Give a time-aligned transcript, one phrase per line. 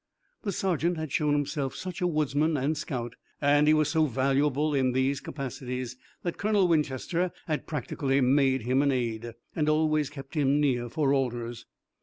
[0.41, 4.73] The sergeant had shown himself such a woodsman and scout, and he was so valuable
[4.73, 10.33] in these capacities that Colonel Winchester had practically made him an aide, and always kept
[10.33, 11.67] him near for orders.